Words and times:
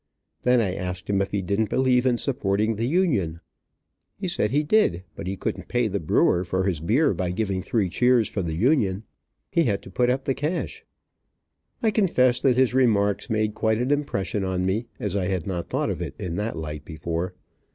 Then 0.41 0.61
I 0.61 0.73
asked 0.73 1.11
him 1.11 1.21
if 1.21 1.29
he 1.29 1.43
didn't 1.43 1.69
believe 1.69 2.07
in 2.07 2.17
supporting 2.17 2.75
the 2.75 2.87
Union. 2.87 3.39
He 4.17 4.27
said 4.27 4.49
he 4.49 4.63
did, 4.63 5.03
but 5.15 5.27
he 5.27 5.37
couldn't 5.37 5.67
pay 5.67 5.87
the 5.87 5.99
brewer 5.99 6.43
for 6.43 6.63
his 6.63 6.79
beer 6.79 7.13
by 7.13 7.29
giving 7.29 7.61
three 7.61 7.87
cheers 7.87 8.27
for 8.27 8.41
the 8.41 8.55
Union. 8.55 9.03
He 9.51 9.65
had 9.65 9.83
to 9.83 9.91
put 9.91 10.09
up 10.09 10.25
cash. 10.25 10.83
I 11.83 11.91
confess 11.91 12.41
that 12.41 12.57
his 12.57 12.73
remarks 12.73 13.29
made 13.29 13.53
quite 13.53 13.77
an 13.77 13.91
impression 13.91 14.43
on 14.43 14.65
me, 14.65 14.87
as 14.99 15.15
I 15.15 15.27
had 15.27 15.45
not 15.45 15.69
thought 15.69 15.91
of 15.91 16.01
it 16.01 16.15
in 16.17 16.35
that 16.37 16.57
light 16.57 16.83
before. 16.83 17.35